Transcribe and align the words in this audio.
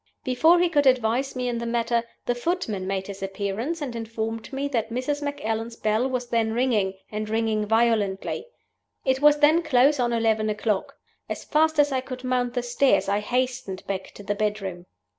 Before 0.23 0.59
he 0.59 0.67
could 0.67 0.87
advise 0.87 1.35
me 1.35 1.47
in 1.47 1.59
the 1.59 1.67
matter, 1.67 2.03
the 2.25 2.33
footman 2.33 2.87
made 2.87 3.05
his 3.05 3.21
appearance 3.21 3.83
and 3.83 3.95
informed 3.95 4.51
me 4.51 4.67
that 4.69 4.89
Mrs. 4.89 5.21
Macallan's 5.21 5.75
bell 5.75 6.09
was 6.09 6.29
then 6.29 6.53
ringing 6.53 6.95
and 7.11 7.29
ringing 7.29 7.67
violently. 7.67 8.47
"It 9.05 9.21
was 9.21 9.37
then 9.41 9.61
close 9.61 9.99
on 9.99 10.11
eleven 10.11 10.49
o'clock. 10.49 10.95
As 11.29 11.43
fast 11.43 11.77
as 11.77 11.91
I 11.91 12.01
could 12.01 12.23
mount 12.23 12.55
the 12.55 12.63
stairs 12.63 13.07
I 13.07 13.19
hastened 13.19 13.83
back 13.85 14.09
to 14.15 14.23
the 14.23 14.33
bedroom. 14.33 14.87